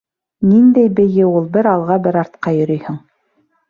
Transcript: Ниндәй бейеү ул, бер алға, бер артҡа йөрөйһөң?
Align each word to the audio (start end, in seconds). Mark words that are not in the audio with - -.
Ниндәй 0.51 0.89
бейеү 1.01 1.29
ул, 1.41 1.47
бер 1.59 1.71
алға, 1.77 2.01
бер 2.09 2.21
артҡа 2.25 2.59
йөрөйһөң? 2.61 3.03